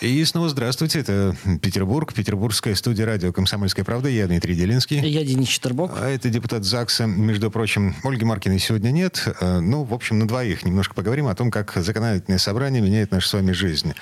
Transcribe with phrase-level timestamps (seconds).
[0.00, 1.00] И снова здравствуйте.
[1.00, 4.08] Это Петербург, Петербургская студия радио «Комсомольская правда».
[4.08, 4.98] Я Дмитрий Делинский.
[4.98, 5.92] Я Денис Четербок.
[6.00, 7.04] А это депутат ЗАГСа.
[7.04, 9.28] Между прочим, Ольги Маркиной сегодня нет.
[9.40, 13.28] Э, ну, в общем, на двоих немножко поговорим о том, как законодательное собрание меняет нашу
[13.28, 13.92] с вами жизнь.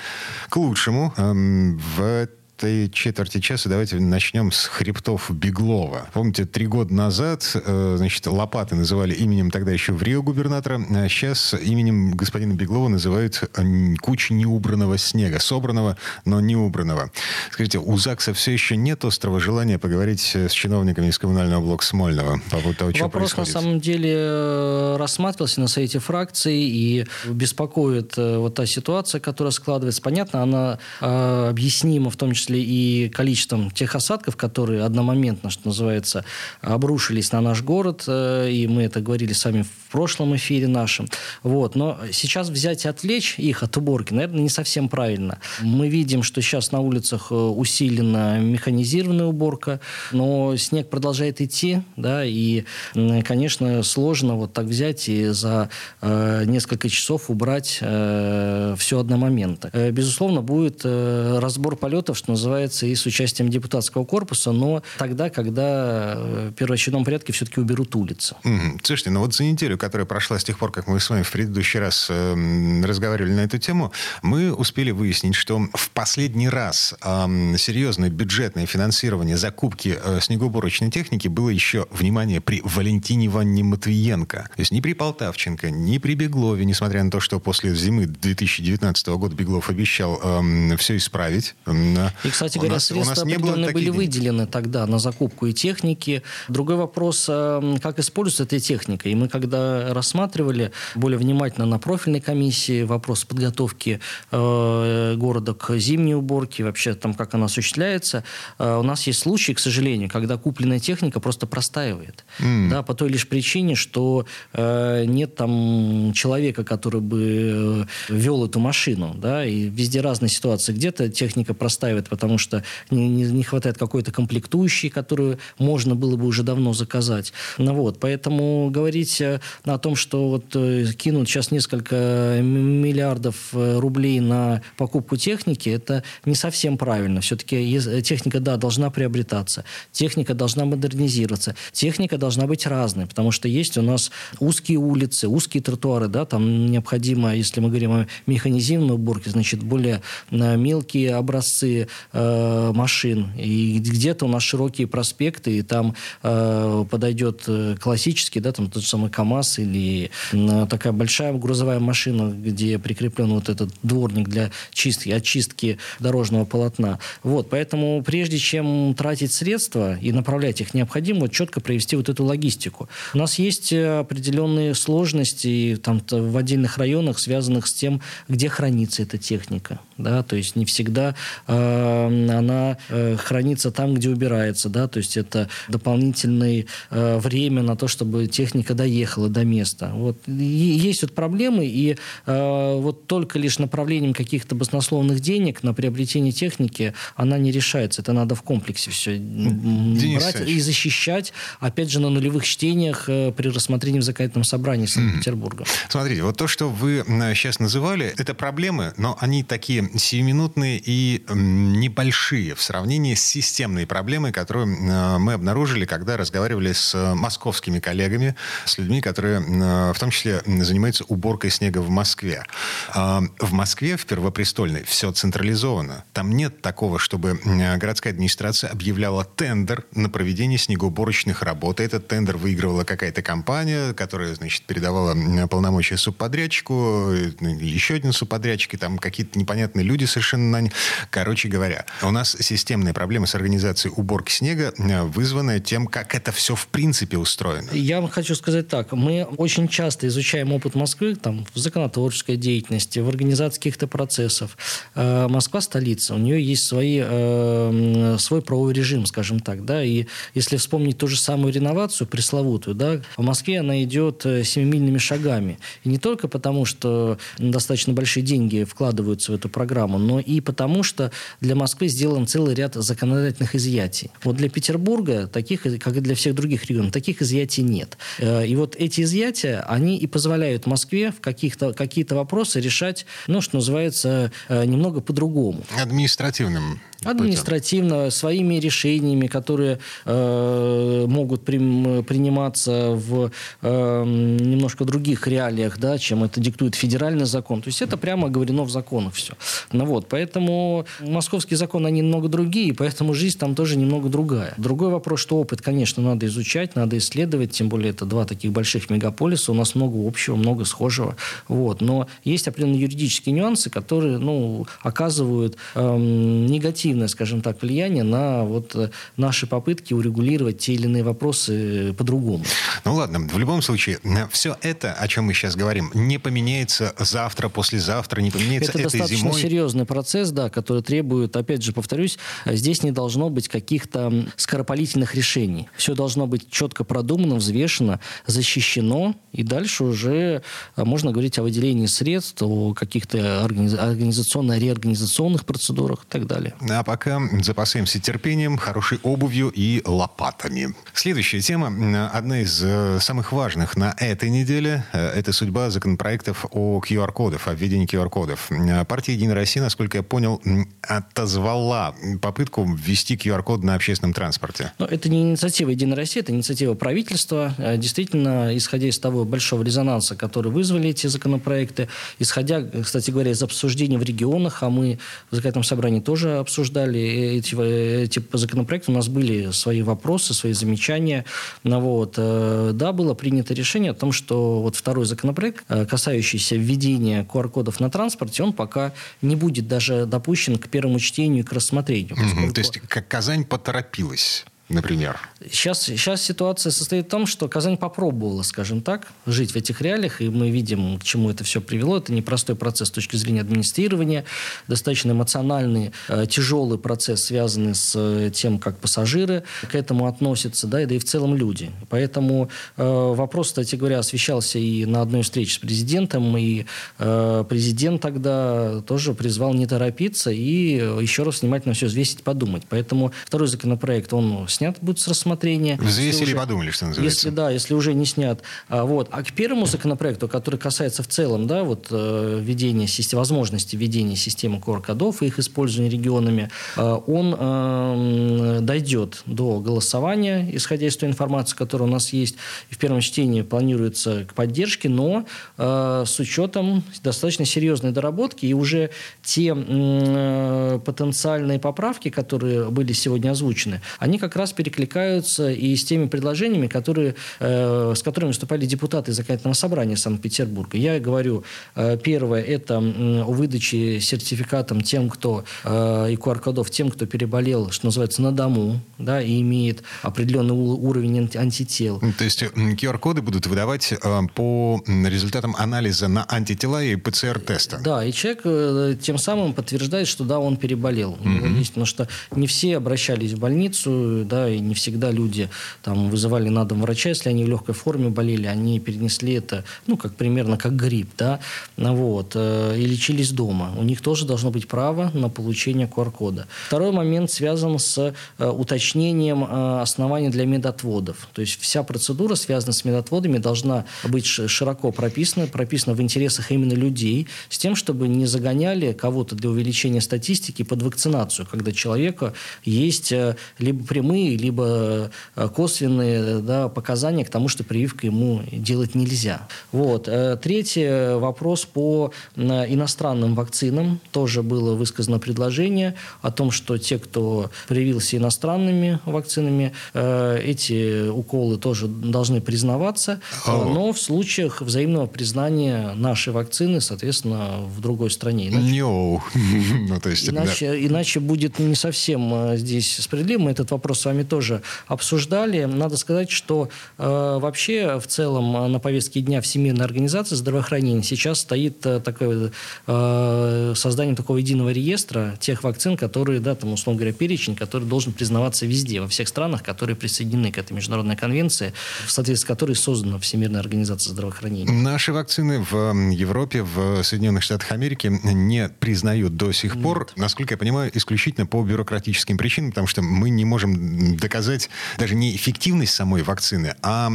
[0.47, 1.13] К лучшему.
[1.17, 6.09] Эм, в этой четверти часа давайте начнем с хребтов Беглова.
[6.11, 11.07] Помните, три года назад, э, значит, лопаты называли именем тогда еще в Рио губернатора, а
[11.07, 15.95] сейчас именем господина Беглова называют э, кучу неубранного снега, собранного,
[16.25, 17.11] но не убранного.
[17.49, 22.41] Скажите, у ЗАГСа все еще нет острого желания поговорить с чиновниками из коммунального блока Смольного
[22.49, 23.53] по поводу того, что Вопрос происходит?
[23.53, 30.01] на самом деле э, рассматривался на совете фракции и беспокоит вот та ситуация, которая складывается.
[30.01, 36.25] Понятно, она объяснима в том числе числе и количеством тех осадков, которые одномоментно, что называется,
[36.61, 41.07] обрушились на наш город, э, и мы это говорили с вами в прошлом эфире нашем.
[41.43, 41.75] Вот.
[41.75, 45.39] Но сейчас взять и отвлечь их от уборки, наверное, не совсем правильно.
[45.61, 49.79] Мы видим, что сейчас на улицах э, усилена механизированная уборка,
[50.11, 52.63] но снег продолжает идти, да, и,
[52.93, 55.69] конечно, сложно вот так взять и за
[56.01, 59.69] э, несколько часов убрать э, все одномоментно.
[59.73, 62.38] Э, безусловно, будет э, разбор полетов, что называется,
[62.85, 68.35] и с участием депутатского корпуса, но тогда, когда в первоочередном порядке все-таки уберут улицы.
[68.43, 68.79] Mm-hmm.
[68.83, 71.31] Слушайте, ну вот за неделю, которая прошла с тех пор, как мы с вами в
[71.31, 73.91] предыдущий раз э, разговаривали на эту тему,
[74.21, 81.27] мы успели выяснить, что в последний раз э, серьезное бюджетное финансирование закупки э, снегоуборочной техники
[81.27, 84.49] было еще, внимание, при Валентине Ивановне Матвиенко.
[84.55, 89.07] То есть ни при Полтавченко, ни при Беглове, несмотря на то, что после зимы 2019
[89.07, 91.55] года Беглов обещал э, все исправить.
[91.65, 96.21] Э, и, кстати говоря, нас, средства определенные были выделены тогда на закупку и техники.
[96.47, 99.09] Другой вопрос, э, как используется эта техника.
[99.09, 103.99] И мы, когда рассматривали более внимательно на профильной комиссии вопрос подготовки
[104.31, 108.23] э, города к зимней уборке, вообще там, как она осуществляется,
[108.59, 112.25] э, у нас есть случаи, к сожалению, когда купленная техника просто простаивает.
[112.39, 112.69] Mm.
[112.69, 114.25] Да, по той лишь причине, что
[114.57, 119.15] нет там человека, который бы вел эту машину.
[119.15, 120.73] Да, и везде разные ситуации.
[120.73, 126.43] Где-то техника простаивает потому что не, не, хватает какой-то комплектующей, которую можно было бы уже
[126.43, 127.33] давно заказать.
[127.57, 133.79] Ну, вот, поэтому говорить э, о том, что вот э, кинут сейчас несколько миллиардов э,
[133.79, 137.21] рублей на покупку техники, это не совсем правильно.
[137.21, 143.77] Все-таки техника, да, должна приобретаться, техника должна модернизироваться, техника должна быть разной, потому что есть
[143.77, 149.29] у нас узкие улицы, узкие тротуары, да, там необходимо, если мы говорим о механизированной уборке,
[149.29, 153.31] значит, более мелкие образцы э, машин.
[153.37, 158.83] И где-то у нас широкие проспекты, и там э, подойдет э, классический, да, там тот
[158.83, 164.51] же самый КАМАЗ или э, такая большая грузовая машина, где прикреплен вот этот дворник для
[164.71, 166.99] чистки, очистки дорожного полотна.
[167.23, 172.89] Вот, поэтому прежде чем тратить средства и направлять их, необходимо четко провести вот эту логистику.
[173.13, 179.03] У нас есть э, определенные сложности там, в отдельных районах, связанных с тем, где хранится
[179.03, 179.79] эта техника.
[179.99, 180.23] Да?
[180.23, 181.13] То есть не всегда
[181.47, 187.75] э, она э, хранится там, где убирается, да, то есть это дополнительное э, время на
[187.75, 189.91] то, чтобы техника доехала до места.
[189.93, 190.17] Вот.
[190.27, 196.31] И есть вот проблемы, и э, вот только лишь направлением каких-то баснословных денег на приобретение
[196.31, 198.01] техники она не решается.
[198.01, 200.57] Это надо в комплексе все Денис брать Ильич.
[200.57, 205.65] и защищать, опять же, на нулевых чтениях при рассмотрении в законодательном собрании Санкт-Петербурга.
[205.89, 207.03] Смотрите, вот то, что вы
[207.35, 213.87] сейчас называли, это проблемы, но они такие сиюминутные и не небольшие в сравнении с системной
[213.87, 218.35] проблемой, которую э, мы обнаружили, когда разговаривали с э, московскими коллегами,
[218.65, 222.45] с людьми, которые э, в том числе занимаются уборкой снега в Москве.
[222.93, 226.05] А, в Москве, в Первопрестольной, все централизовано.
[226.13, 227.39] Там нет такого, чтобы
[227.77, 231.79] городская администрация объявляла тендер на проведение снегоуборочных работ.
[231.79, 235.15] Этот тендер выигрывала какая-то компания, которая, значит, передавала
[235.47, 237.11] полномочия субподрядчику,
[237.41, 240.69] еще один субподрядчик, и там какие-то непонятные непонятны, люди совершенно...
[241.09, 246.31] Короче говоря, у нас системные проблемы с организацией уборки снега, э, вызванные тем, как это
[246.31, 247.69] все в принципе устроено.
[247.71, 248.91] Я вам хочу сказать так.
[248.91, 254.57] Мы очень часто изучаем опыт Москвы там, в законотворческой деятельности, в организации каких-то процессов.
[254.95, 259.65] Э, Москва столица, у нее есть свои, э, свой правовой режим, скажем так.
[259.65, 259.83] Да?
[259.83, 260.05] И
[260.35, 265.59] если вспомнить ту же самую реновацию пресловутую, да, в Москве она идет семимильными шагами.
[265.83, 270.83] И не только потому, что достаточно большие деньги вкладываются в эту программу, но и потому,
[270.83, 271.11] что
[271.41, 274.11] для Москвы сделан целый ряд законодательных изъятий.
[274.23, 277.97] Вот для Петербурга, таких, как и для всех других регионов, таких изъятий нет.
[278.19, 283.41] Э, и вот эти изъятия, они и позволяют Москве в каких-то, какие-то вопросы решать, ну,
[283.41, 285.63] что называется, э, немного по-другому.
[285.77, 293.31] Административным административно, своими решениями, которые э, могут при, приниматься в
[293.61, 297.61] э, немножко других реалиях, да, чем это диктует федеральный закон.
[297.61, 299.33] То есть это прямо говорено в законах все.
[299.71, 304.53] Ну вот, поэтому московские законы, они немного другие, поэтому жизнь там тоже немного другая.
[304.57, 308.89] Другой вопрос, что опыт, конечно, надо изучать, надо исследовать, тем более это два таких больших
[308.89, 311.15] мегаполиса, у нас много общего, много схожего.
[311.47, 311.81] Вот.
[311.81, 316.45] Но есть определенные юридические нюансы, которые ну, оказывают эм,
[316.89, 322.43] негативное, скажем так, влияние на вот, э, наши попытки урегулировать те или иные вопросы по-другому.
[322.85, 323.99] Ну ладно, в любом случае,
[324.31, 328.99] все это, о чем мы сейчас говорим, не поменяется завтра, послезавтра, не поменяется это этой
[328.99, 335.15] достаточно серьезный процесс, да, который требует, опять же, повторюсь, здесь не должно быть каких-то скоропалительных
[335.15, 335.69] решений.
[335.75, 340.41] Все должно быть четко продумано, взвешено, защищено, и дальше уже
[340.75, 346.53] можно говорить о выделении средств, о каких-то организационно-реорганизационных процедурах и так далее.
[346.79, 350.73] А пока запасаемся терпением, хорошей обувью и лопатами.
[350.93, 351.67] Следующая тема,
[352.13, 357.53] одна из э, самых важных на этой неделе, э, это судьба законопроектов о QR-кодах, о
[357.53, 358.49] введении QR-кодов.
[358.87, 360.41] Партия «Единая Россия», насколько я понял,
[360.81, 364.71] отозвала попытку ввести QR-код на общественном транспорте.
[364.79, 367.53] Но это не инициатива «Единой России», это инициатива правительства.
[367.57, 371.89] Э, действительно, исходя из того большого резонанса, который вызвали эти законопроекты,
[372.19, 374.97] исходя, кстати говоря, из обсуждений в регионах, а мы
[375.29, 377.55] в законодательном собрании тоже обсуждали эти,
[378.03, 381.25] эти законопроекты, у нас были свои вопросы, свои замечания.
[381.63, 382.15] Ну, вот.
[382.17, 387.79] Э, да, было принято решение о том, что вот второй законопроект, э, касающийся введения QR-кодов
[387.79, 392.13] на транспорте, он пока не будет даже допущен к первому чтению и к рассмотрению.
[392.13, 395.17] Угу, то есть Казань поторопилась например?
[395.51, 400.21] Сейчас, сейчас ситуация состоит в том, что Казань попробовала, скажем так, жить в этих реалиях,
[400.21, 401.97] и мы видим, к чему это все привело.
[401.97, 404.25] Это непростой процесс с точки зрения администрирования,
[404.67, 410.81] достаточно эмоциональный, э, тяжелый процесс, связанный с э, тем, как пассажиры к этому относятся, да,
[410.81, 411.71] и, да и в целом люди.
[411.89, 416.65] Поэтому э, вопрос, кстати говоря, освещался и на одной встрече с президентом, и
[416.99, 422.63] э, президент тогда тоже призвал не торопиться и еще раз внимательно все взвесить, подумать.
[422.69, 425.77] Поэтому второй законопроект, он снят будет с рассмотрения.
[425.77, 427.17] Взвесили и подумали, что называется.
[427.17, 428.41] Если да, если уже не снят.
[428.67, 429.07] А, вот.
[429.11, 434.57] а к первому законопроекту, который касается в целом да, вот, э, введения, возможности введения системы
[434.57, 441.55] QR-кодов и их использования регионами, э, он э, дойдет до голосования, исходя из той информации,
[441.55, 442.35] которая у нас есть.
[442.69, 445.25] И в первом чтении планируется к поддержке, но
[445.57, 448.89] э, с учетом достаточно серьезной доработки и уже
[449.23, 455.83] те э, потенциальные поправки, которые были сегодня озвучены, они как раз раз перекликаются и с
[455.85, 460.77] теми предложениями, которые, э, с которыми выступали депутаты законодательного собрания Санкт-Петербурга.
[460.77, 461.43] Я говорю,
[461.75, 467.87] э, первое, это о выдаче сертификатом тем, кто э, и QR-кодов тем, кто переболел, что
[467.87, 472.01] называется, на дому, да, и имеет определенный уровень антител.
[472.17, 473.93] То есть QR-коды будут выдавать
[474.35, 477.79] по результатам анализа на антитела и ПЦР-теста?
[477.83, 481.17] Да, и человек тем самым подтверждает, что да, он переболел.
[481.21, 481.57] Mm-hmm.
[481.57, 485.49] Есть, потому что не все обращались в больницу, да, и не всегда люди
[485.83, 489.97] там вызывали на дом врача, если они в легкой форме болели, они перенесли это, ну,
[489.97, 491.39] как примерно как грипп, да,
[491.77, 493.73] вот, э, и лечились дома.
[493.77, 496.47] У них тоже должно быть право на получение QR-кода.
[496.67, 501.27] Второй момент связан с э, уточнением э, оснований для медотводов.
[501.33, 506.73] То есть вся процедура, связанная с медотводами, должна быть широко прописана, прописана в интересах именно
[506.73, 513.13] людей, с тем, чтобы не загоняли кого-то для увеличения статистики под вакцинацию, когда человека есть
[513.57, 515.11] либо прямые прямые, либо
[515.55, 519.47] косвенные да, показания к тому, что прививка ему делать нельзя.
[519.71, 520.09] Вот.
[520.41, 523.99] Третий вопрос по иностранным вакцинам.
[524.11, 531.87] Тоже было высказано предложение о том, что те, кто привился иностранными вакцинами, эти уколы тоже
[531.87, 538.49] должны признаваться, но в случаях взаимного признания нашей вакцины, соответственно, в другой стране.
[538.49, 539.19] Иначе, no.
[539.89, 540.85] ну, то есть, иначе, да.
[540.87, 543.39] иначе будет не совсем э, здесь справедливо.
[543.39, 545.65] Мы этот вопрос с вами тоже обсуждали.
[545.65, 551.39] Надо сказать, что э, вообще в целом э, на повестке дня Всемирной организации здравоохранения сейчас
[551.39, 552.51] стоит э, такое
[552.87, 558.13] э, создание такого единого реестра тех вакцин, которые, да, там, условно говоря, перечень, который должен
[558.13, 561.73] признаваться везде, во всех странах, которые присоединены к этой международной конвенции,
[562.05, 564.71] в соответствии с которой создана Всемирная организация здравоохранения.
[564.71, 569.83] Наши вакцины в Европе, в Соединенных Штатах Америки не признают до сих Нет.
[569.83, 575.15] пор, насколько я понимаю, исключительно по бюрократическим причинам, потому что мы не можем доказать даже
[575.15, 577.11] не эффективность самой вакцины, а,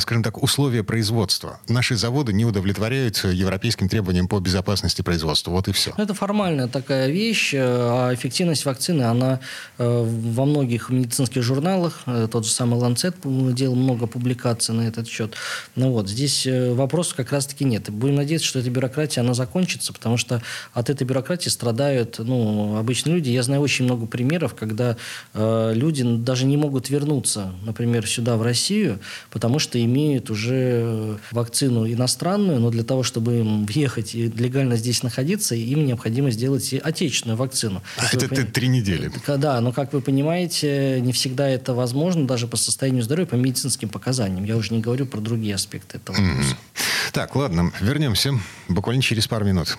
[0.00, 1.60] скажем так, условия производства.
[1.68, 5.50] Наши заводы не удовлетворяют европейским требованиям по безопасности производства.
[5.50, 5.92] Вот и все.
[5.96, 9.40] Это формальная такая вещь, э, а эффективность вакцины, она
[9.78, 13.14] э, во многих медицинских журналах, э, тот же самый Lancet
[13.52, 15.34] делал много публикаций на этот счет.
[15.74, 17.90] Ну вот, здесь вопросов как раз-таки нет.
[17.90, 23.14] Будем надеяться, что эта бюрократия, она закончится, потому что от этой бюрократии страдают ну, обычные
[23.16, 23.30] люди.
[23.30, 24.96] Я знаю очень много примеров, когда
[25.34, 29.00] э, люди даже не могут вернуться, например, сюда, в Россию,
[29.30, 35.02] потому что имеют уже вакцину иностранную, но для того, чтобы им въехать и легально здесь
[35.02, 37.82] находиться, им необходимо сделать и отечественную вакцину.
[37.98, 39.10] А это вы, три недели.
[39.26, 43.88] Да, но, как вы понимаете, не всегда это возможно, даже по состоянию здоровья, по медицинским
[43.88, 44.44] показаниям.
[44.44, 46.50] Я уже не говорю про другие аспекты этого вопроса.
[46.50, 47.12] Mm-hmm.
[47.12, 48.38] Так, ладно, вернемся
[48.68, 49.78] буквально через пару минут.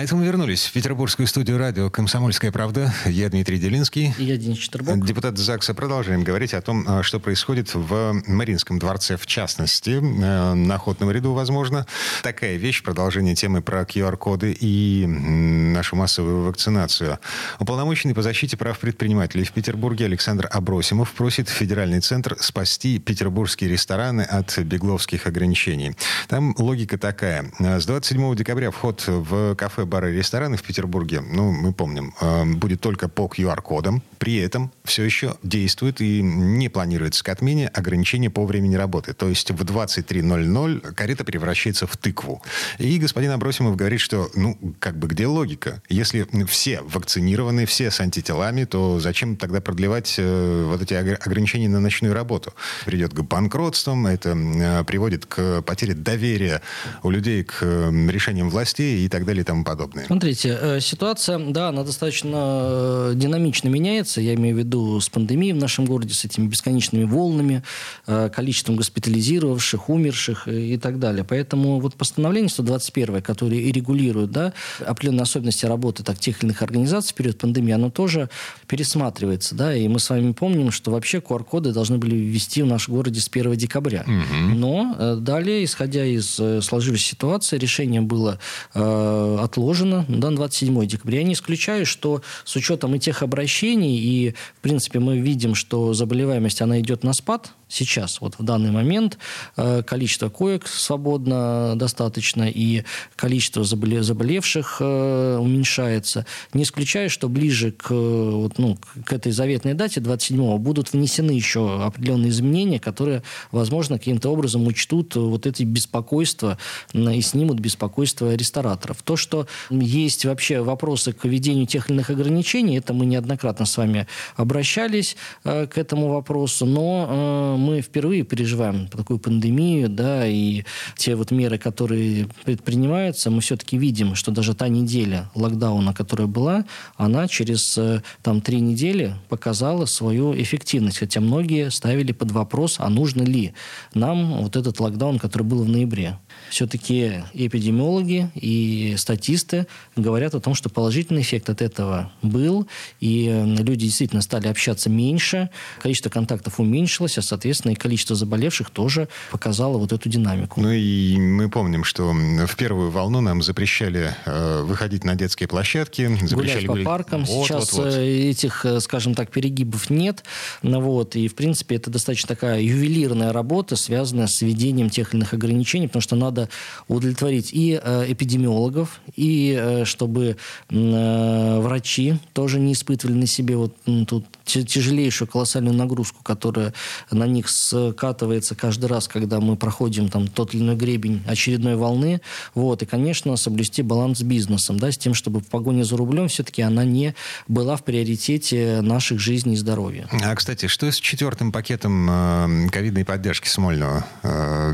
[0.00, 2.90] А это мы вернулись в петербургскую студию радио «Комсомольская правда».
[3.04, 4.14] Я Дмитрий Делинский.
[4.16, 5.04] И я Денис Четербок.
[5.04, 5.74] Депутат ЗАГСа.
[5.74, 11.10] Продолжаем говорить о том, а, что происходит в Мариинском дворце, в частности, э, на охотном
[11.10, 11.86] ряду, возможно.
[12.22, 17.18] Такая вещь, продолжение темы про QR-коды и нашу массовую вакцинацию.
[17.58, 24.22] Уполномоченный по защите прав предпринимателей в Петербурге Александр Абросимов просит федеральный центр спасти петербургские рестораны
[24.22, 25.94] от бегловских ограничений.
[26.26, 27.52] Там логика такая.
[27.58, 32.44] С 27 декабря вход в кафе бары и рестораны в Петербурге, ну, мы помним, э,
[32.44, 34.02] будет только по QR-кодам.
[34.18, 39.12] При этом все еще действует и не планируется к отмене ограничения по времени работы.
[39.12, 42.42] То есть в 23.00 карета превращается в тыкву.
[42.78, 45.82] И господин Абросимов говорит, что, ну, как бы где логика?
[45.88, 51.80] Если все вакцинированы, все с антителами, то зачем тогда продлевать э, вот эти ограничения на
[51.80, 52.54] ночную работу?
[52.86, 56.62] Придет к банкротствам, это э, приводит к потере доверия
[57.02, 60.06] у людей к э, решениям властей и так далее и тому подобное подобные?
[60.06, 64.20] Смотрите, э, ситуация, да, она достаточно э, динамично меняется.
[64.20, 67.62] Я имею в виду с пандемией в нашем городе, с этими бесконечными волнами,
[68.06, 71.24] э, количеством госпитализировавших, умерших и так далее.
[71.24, 74.52] Поэтому вот постановление 121, которое и регулирует да,
[74.84, 78.28] определенные особенности работы так, тех или иных организаций в период пандемии, оно тоже
[78.66, 79.54] пересматривается.
[79.54, 83.20] Да, и мы с вами помним, что вообще QR-коды должны были ввести в нашем городе
[83.20, 84.04] с 1 декабря.
[84.06, 84.54] Угу.
[84.56, 88.38] Но далее, исходя из сложившейся ситуации, решение было
[88.74, 91.18] э, отложено отложено на 27 декабря.
[91.18, 95.94] Я не исключаю, что с учетом и тех обращений, и, в принципе, мы видим, что
[95.94, 99.18] заболеваемость, она идет на спад, сейчас, вот в данный момент,
[99.56, 102.84] э, количество коек свободно достаточно, и
[103.16, 106.26] количество заболевших э, уменьшается.
[106.52, 111.82] Не исключаю, что ближе к, вот, ну, к этой заветной дате, 27-го, будут внесены еще
[111.84, 113.22] определенные изменения, которые,
[113.52, 116.58] возможно, каким-то образом учтут вот эти беспокойства
[116.92, 119.02] и снимут беспокойство рестораторов.
[119.02, 123.76] То, что есть вообще вопросы к введению тех или иных ограничений, это мы неоднократно с
[123.76, 130.64] вами обращались э, к этому вопросу, но мы впервые переживаем такую пандемию, да, и
[130.96, 136.64] те вот меры, которые предпринимаются, мы все-таки видим, что даже та неделя локдауна, которая была,
[136.96, 142.88] она через э, там три недели показала свою эффективность, хотя многие ставили под вопрос, а
[142.88, 143.52] нужно ли
[143.94, 146.18] нам вот этот локдаун, который был в ноябре.
[146.50, 149.66] Все-таки эпидемиологи и статисты
[149.96, 152.66] говорят о том, что положительный эффект от этого был,
[153.00, 159.08] и люди действительно стали общаться меньше, количество контактов уменьшилось, а, соответственно, и количество заболевших тоже
[159.30, 160.60] показало вот эту динамику.
[160.60, 166.18] Ну и мы помним, что в первую волну нам запрещали э, выходить на детские площадки,
[166.26, 166.86] запрещали гулять по гулять.
[166.86, 167.24] паркам.
[167.24, 167.94] Вот, Сейчас вот, вот.
[167.94, 170.24] Э, этих, э, скажем так, перегибов нет.
[170.62, 175.20] Ну, вот, и, в принципе, это достаточно такая ювелирная работа, связанная с введением тех или
[175.20, 176.39] иных ограничений, потому что надо
[176.88, 180.36] удовлетворить и э, эпидемиологов, и э, чтобы
[180.68, 183.74] э, врачи тоже не испытывали на себе вот
[184.06, 186.74] тут тяжелейшую колоссальную нагрузку, которая
[187.10, 192.20] на них скатывается каждый раз, когда мы проходим там тот или иной гребень очередной волны.
[192.54, 192.82] Вот.
[192.82, 196.62] И, конечно, соблюсти баланс с бизнесом, да, с тем, чтобы в погоне за рублем все-таки
[196.62, 197.14] она не
[197.46, 200.08] была в приоритете наших жизней и здоровья.
[200.10, 204.04] А, кстати, что с четвертым пакетом ковидной поддержки Смольного?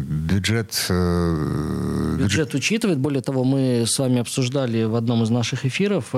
[0.02, 0.90] Бюджет...
[1.56, 2.98] Э, бюджет учитывает.
[2.98, 6.14] Более того, мы с вами обсуждали в одном из наших эфиров,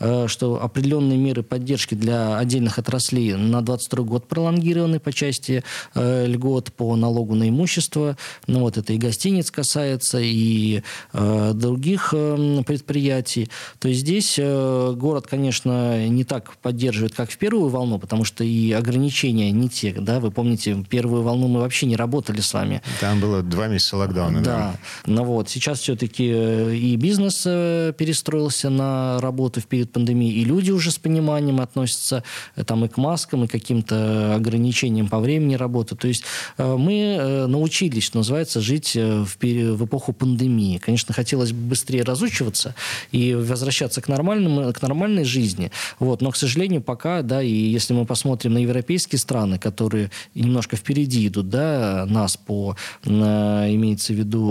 [0.00, 6.26] э, что определенные меры поддержки для отдельных отраслей на 22 год пролонгированы по части э,
[6.26, 8.16] льгот по налогу на имущество.
[8.46, 10.82] Ну, вот это и гостиниц касается, и
[11.12, 13.48] других предприятий.
[13.78, 18.72] То есть здесь город, конечно, не так поддерживает, как в первую волну, потому что и
[18.72, 19.92] ограничения не те.
[19.92, 20.20] Да?
[20.20, 22.82] Вы помните, первую волну мы вообще не работали с вами.
[23.00, 24.42] Там было два месяца локдауна.
[24.42, 24.56] Да.
[24.56, 24.78] да.
[25.06, 30.44] Ну вот, сейчас все-таки э, и бизнес э, перестроился на работу в период пандемии, и
[30.44, 32.24] люди уже с пониманием относятся
[32.56, 35.96] э, там, и к маскам, и каким-то ограничениям по времени работы.
[35.96, 36.24] То есть
[36.58, 40.78] мы научились, что называется, жить в, в эпоху пандемии.
[40.78, 42.74] Конечно, хотелось бы быстрее разучиваться
[43.10, 45.70] и возвращаться к, нормальному, к нормальной жизни.
[45.98, 46.20] Вот.
[46.22, 51.26] Но, к сожалению, пока, да, и если мы посмотрим на европейские страны, которые немножко впереди
[51.26, 54.42] идут, да, нас по, имеется в виду,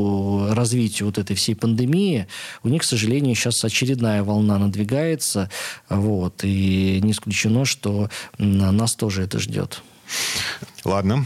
[0.51, 2.27] развитию вот этой всей пандемии,
[2.63, 5.49] у них, к сожалению, сейчас очередная волна надвигается,
[5.89, 9.81] вот, и не исключено, что нас тоже это ждет.
[10.83, 11.25] Ладно,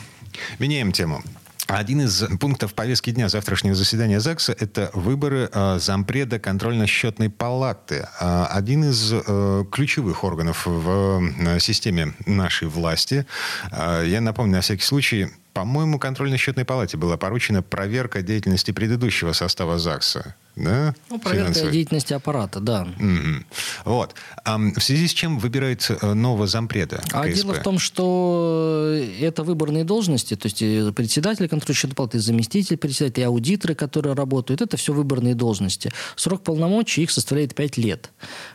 [0.60, 1.24] меняем тему.
[1.68, 8.08] Один из пунктов повестки дня завтрашнего заседания ЗАГСа– это выборы э, зампреда контрольно-счетной палаты.
[8.22, 13.26] Э, один из э, ключевых органов в э, системе нашей власти.
[13.72, 19.80] Э, я напомню, на всякий случай, по-моему, контрольно-счетной палате была поручена проверка деятельности предыдущего состава
[19.80, 20.96] ЗАГСа да?
[21.10, 21.72] Ну, проверка финансовый.
[21.72, 22.88] деятельности аппарата, да.
[22.98, 23.46] Mm-hmm.
[23.86, 24.16] Вот.
[24.44, 27.16] А в связи с чем выбирают э, нового зампреда КСП?
[27.16, 30.60] А дело в том, что это выборные должности, то есть
[30.96, 35.92] председатель контрольной палаты, заместитель председателя, аудиторы, которые работают, это все выборные должности.
[36.16, 38.12] Срок полномочий их составляет 5 лет.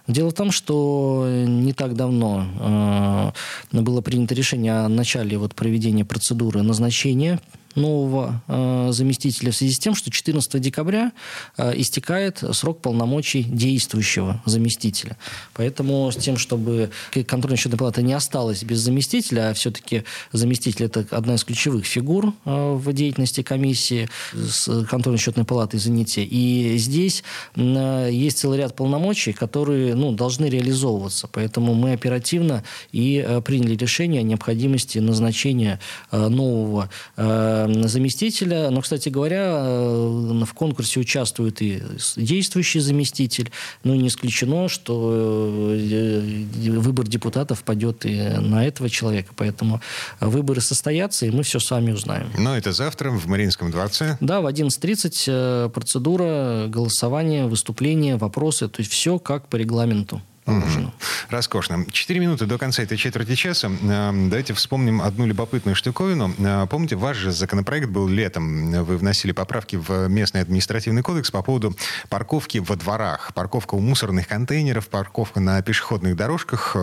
[0.07, 3.35] Дело в том, что не так давно
[3.73, 7.39] э, было принято решение о начале вот проведения процедуры назначения значение
[7.75, 11.13] нового э, заместителя в связи с тем, что 14 декабря
[11.57, 15.17] э, истекает срок полномочий действующего заместителя.
[15.55, 21.35] Поэтому с тем, чтобы контрольно-счетная палата не осталась без заместителя, а все-таки заместитель– это одна
[21.35, 26.25] из ключевых фигур э, в деятельности комиссии с контрольно-счетной палаты, извините.
[26.25, 27.23] И здесь
[27.55, 31.29] э, есть целый ряд полномочий, которые ну, должны реализовываться.
[31.29, 35.81] Поэтому мы оперативно и э, приняли решение о необходимости назначения
[36.11, 38.71] э, нового Э, заместителя.
[38.71, 41.83] Но, кстати говоря, э, в конкурсе участвует и
[42.17, 43.51] действующий заместитель.
[43.85, 49.33] Ну, не исключено, что э, выбор депутатов пойдет и на этого человека.
[49.37, 49.81] Поэтому
[50.21, 52.31] выборы состоятся, и мы все с вами узнаем.
[52.39, 54.17] Но это завтра в Мариинском дворце?
[54.21, 58.69] Да, в 11.30 процедура, голосование, выступление, вопросы.
[58.69, 60.89] То есть все как по регламенту положено.
[60.89, 60.93] Угу.
[61.31, 61.87] Роскошно.
[61.93, 63.71] Четыре минуты до конца этой четверти часа.
[63.81, 66.35] Давайте вспомним одну любопытную штуковину.
[66.41, 68.73] А, помните, ваш же законопроект был летом.
[68.85, 71.77] Вы вносили поправки в местный административный кодекс по поводу
[72.09, 73.33] парковки во дворах.
[73.35, 76.77] Парковка у мусорных контейнеров, парковка на пешеходных дорожках.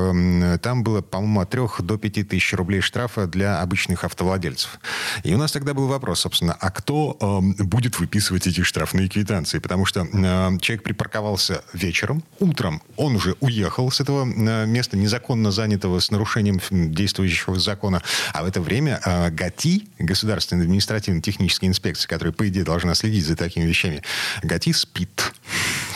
[0.62, 4.80] Там было, по-моему, от трех до пяти тысяч рублей штрафа для обычных автовладельцев.
[5.24, 9.60] И у нас тогда был вопрос, собственно, а кто э, будет выписывать эти штрафные квитанции?
[9.60, 15.52] Потому что э, человек припарковался вечером, утром он уже уехал с этого э, места, незаконно
[15.52, 16.60] занятого с нарушением
[16.92, 18.02] действующего закона.
[18.34, 23.36] А в это время э, ГАТИ, Государственная административно-техническая инспекция, которая, по идее, должна следить за
[23.36, 24.02] такими вещами,
[24.44, 25.34] ГАТИ спит.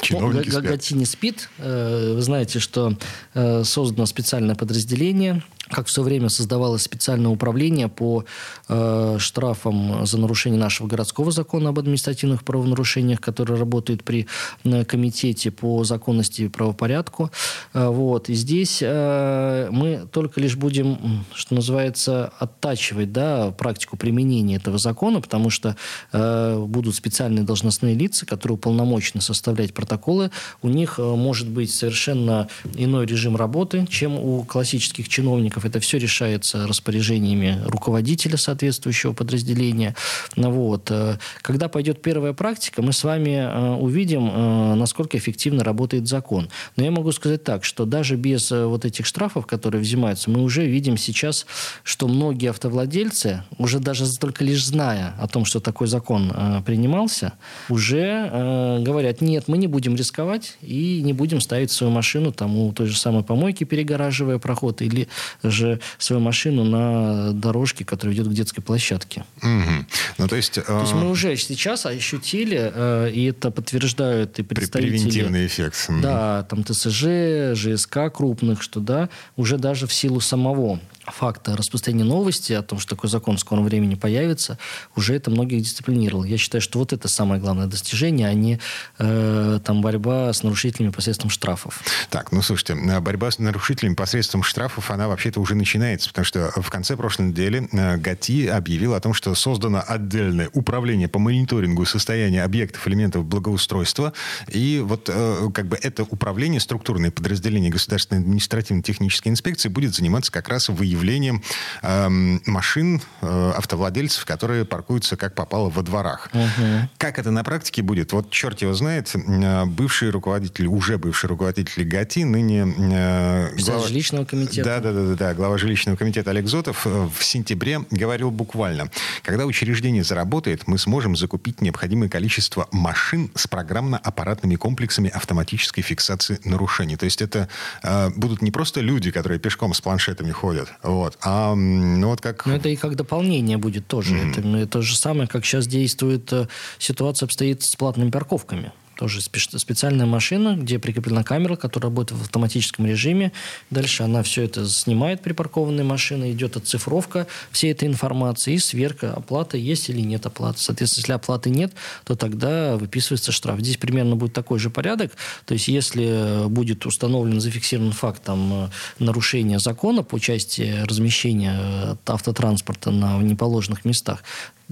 [0.01, 0.63] Чиновники спят.
[0.63, 1.49] ГАТИ не спит.
[1.57, 2.97] Э, вы знаете, что
[3.33, 8.25] создано специальное подразделение как в свое время создавалось специальное управление по
[8.67, 14.27] э, штрафам за нарушение нашего городского закона об административных правонарушениях, который работает при
[14.63, 17.31] э, комитете по законности и правопорядку.
[17.73, 18.29] Э, вот.
[18.29, 25.21] И здесь э, мы только лишь будем, что называется, оттачивать да, практику применения этого закона,
[25.21, 25.75] потому что
[26.11, 30.31] э, будут специальные должностные лица, которые уполномочены составлять протоколы.
[30.61, 35.65] У них э, может быть совершенно иной режим работы, чем у классических чиновников сотрудников.
[35.65, 39.95] Это все решается распоряжениями руководителя соответствующего подразделения.
[40.35, 40.91] Ну вот.
[40.91, 46.49] Э, когда пойдет первая практика, мы с вами э, увидим, э, насколько эффективно работает закон.
[46.77, 50.65] Но я могу сказать так, что даже без вот этих штрафов, которые взимаются, мы уже
[50.65, 51.45] видим сейчас,
[51.83, 56.31] что многие автовладельцы, уже даже только лишь зная о том, что такой закон
[56.65, 57.33] принимался,
[57.69, 62.71] уже говорят, нет, мы не будем рисковать и не будем ставить свою машину там у
[62.73, 65.07] той же самой помойки, перегораживая проход, или
[65.51, 69.25] же свою машину на дорожке, которая ведет к детской площадке.
[69.37, 69.85] Угу.
[70.17, 70.53] Ну, то есть...
[70.53, 74.91] То есть мы э, уже сейчас ощутили, э, и это подтверждают и представители...
[74.91, 75.89] Превентивный эффект.
[76.01, 80.79] Да, там ТСЖ, ЖСК крупных, что да, уже даже в силу самого
[81.11, 84.57] факта распространения новости о том, что такой закон в скором времени появится,
[84.95, 86.23] уже это многих дисциплинировал.
[86.23, 88.59] Я считаю, что вот это самое главное достижение, а не
[88.97, 91.81] э, там борьба с нарушителями посредством штрафов.
[92.09, 96.51] Так, ну слушайте, э, борьба с нарушителями посредством штрафов, она вообще-то уже начинается, потому что
[96.55, 101.85] в конце прошлой недели э, ГАТИ объявил о том, что создано отдельное управление по мониторингу
[101.85, 104.13] состояния объектов, элементов благоустройства,
[104.47, 110.49] и вот э, как бы это управление, структурное подразделение Государственной административно-технической инспекции будет заниматься как
[110.49, 111.41] раз выявлением выявлением
[111.81, 112.09] э,
[112.45, 116.29] машин, э, автовладельцев, которые паркуются как попало во дворах.
[116.33, 116.89] Угу.
[116.97, 118.13] Как это на практике будет?
[118.13, 119.11] Вот черт его знает.
[119.15, 122.73] Э, бывший руководитель, уже бывший руководитель ГАТИ, ныне...
[122.77, 124.63] Э, глава жилищного комитета.
[124.63, 128.89] Да, да, да, да, да, глава жилищного комитета Олег Зотов э, в сентябре говорил буквально,
[129.23, 136.95] когда учреждение заработает, мы сможем закупить необходимое количество машин с программно-аппаратными комплексами автоматической фиксации нарушений.
[136.95, 137.49] То есть это
[137.83, 141.17] э, будут не просто люди, которые пешком с планшетами ходят, вот.
[141.21, 142.45] А, ну, вот как...
[142.45, 144.15] Ну, это и как дополнение будет тоже.
[144.15, 144.31] Mm-hmm.
[144.31, 146.47] Это, это то же самое, как сейчас действует э,
[146.79, 152.85] ситуация обстоит с платными парковками тоже специальная машина, где прикреплена камера, которая работает в автоматическом
[152.85, 153.31] режиме.
[153.71, 159.57] Дальше она все это снимает припаркованной машины, идет оцифровка всей этой информации и сверка, оплата
[159.57, 160.59] есть или нет оплаты.
[160.59, 163.59] Соответственно, если оплаты нет, то тогда выписывается штраф.
[163.61, 165.13] Здесь примерно будет такой же порядок.
[165.45, 172.91] То есть, если будет установлен, зафиксирован факт там, нарушения закона по части размещения э, автотранспорта
[172.91, 174.23] на неположенных местах,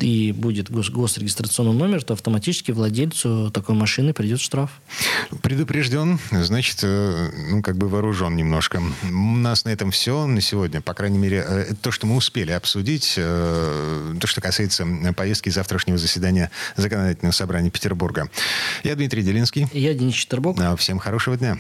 [0.03, 4.71] и будет гос госрегистрационный номер, то автоматически владельцу такой машины придет штраф.
[5.41, 8.81] Предупрежден, значит, э, ну, как бы вооружен немножко.
[9.03, 10.81] У нас на этом все на сегодня.
[10.81, 13.15] По крайней мере, э, это то, что мы успели обсудить.
[13.17, 14.85] Э, то, что касается
[15.15, 18.29] поездки завтрашнего заседания Законодательного собрания Петербурга.
[18.83, 19.67] Я Дмитрий Делинский.
[19.73, 20.57] Я Денис Четербок.
[20.77, 21.59] Всем хорошего дня.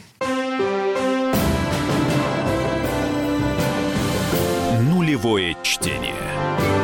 [4.81, 6.78] Нулевое чтение.